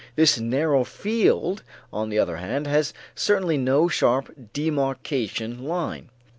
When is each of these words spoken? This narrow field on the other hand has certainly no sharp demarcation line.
This 0.15 0.39
narrow 0.39 0.83
field 0.83 1.61
on 1.93 2.09
the 2.09 2.17
other 2.17 2.37
hand 2.37 2.65
has 2.65 2.91
certainly 3.13 3.55
no 3.57 3.87
sharp 3.87 4.33
demarcation 4.51 5.63
line. 5.63 6.09